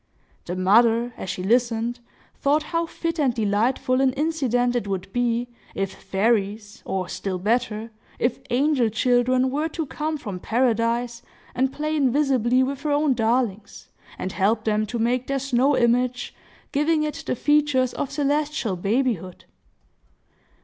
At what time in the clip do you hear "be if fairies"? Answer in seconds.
5.13-6.81